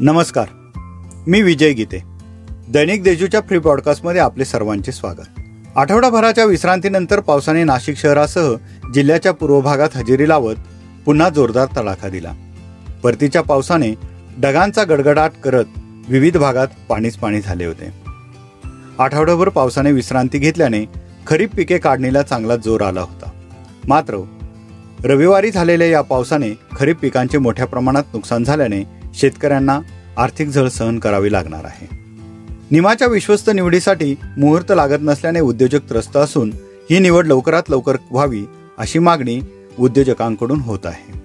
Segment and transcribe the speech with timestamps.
[0.00, 0.46] नमस्कार.
[1.26, 2.02] मी विजय गीते.
[2.68, 5.40] दैनिक देजूच्या फ्री पॉडकास्टमध्ये आपले सर्वांचे स्वागत.
[5.76, 8.54] आठवडाभराच्या विश्रांतीनंतर पावसाने नाशिक शहरासह
[8.94, 10.54] जिल्ह्याच्या पूर्व भागात हजेरी लावत
[11.04, 12.32] पुन्हा जोरदार तडाखा दिला.
[13.02, 13.94] परतीच्या पावसाने
[14.42, 15.64] ढगांचा गडगडाट करत
[16.08, 17.92] विविध भागात पाणीच पाणी झाले होते.
[18.98, 20.84] आठवडाभर पावसाने विश्रांती घेतल्याने
[21.26, 23.30] खरीप पिके काढणीला चांगला जोर आला होता.
[23.88, 24.24] मात्र
[25.04, 29.80] रविवारी झालेल्या या पावसाने खरीप पिकांचे मोठ्या प्रमाणात नुकसान झाल्याने शेतकऱ्यांना
[30.18, 31.88] आर्थिक झळ सहन करावी लागणार आहे.
[32.70, 36.52] निमाच्या विश्वस्त निवडीसाठी मुहूर्त लागत नसल्याने उद्योजक त्रस्त असून
[36.90, 38.44] ही निवड लवकरात लवकर व्हावी
[38.78, 39.40] अशी मागणी
[39.78, 41.18] उद्योजकांकडून होत आहे.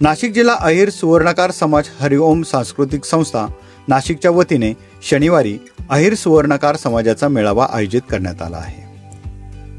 [0.00, 3.46] नाशिक जिल्हा अहिर सुवर्णकार समाज हरिओम सांस्कृतिक संस्था
[3.88, 4.72] नाशिकच्या वतीने
[5.02, 5.58] शनिवारी
[5.90, 8.95] अहिर सुवर्णकार समाजाचा मेळावा आयोजित करण्यात आला आहे.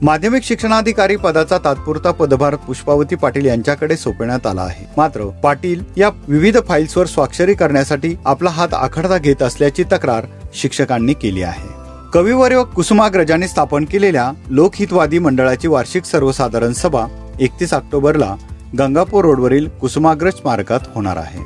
[0.01, 4.85] माध्यमिक शिक्षणाधिकारी पदाचा तात्पुरता पदभार पुष्पावती पाटील यांच्याकडे सोपवण्यात आला आहे.
[4.97, 11.41] मात्र पाटील या विविध फाईल्सवर स्वाक्षरी करण्यासाठी आपला हात आखडता घेत असल्याची तक्रार शिक्षकांनी केली
[11.41, 11.69] आहे.
[12.13, 17.05] कविवर्य कुसुमाग्रजांनी स्थापन केलेल्या लोकहितवादी मंडळाची वार्षिक सर्वसाधारण सभा
[17.39, 18.35] एकतीस ऑक्टोबरला
[18.79, 21.39] गंगापूर रोडवरील कुसुमाग्रज स्मारकात होणार आहे.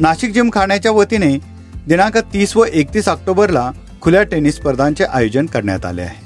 [0.00, 1.38] नाशिक जिमखान्याच्या वतीने
[1.86, 6.22] दिनांक तीस व एकतीस ऑक्टोबरला खुल्या टेनिस स्पर्धांचे आयोजन करण्यात आले आहे.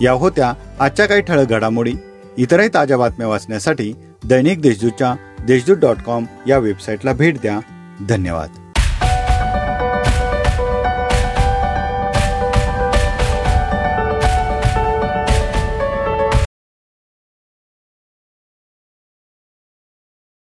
[0.00, 1.92] या होत्या आजच्या काही ठळक घडामोडी
[2.36, 3.92] इतरही ताज्या बातम्या वाचण्यासाठी
[4.24, 5.14] दैनिक देशदूतच्या
[5.46, 7.60] देशदूत डॉट कॉम या वेबसाईटला भेट द्या.
[8.08, 8.67] धन्यवाद.